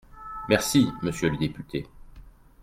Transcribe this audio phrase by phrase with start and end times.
[0.49, 1.85] Merci, monsieur le député.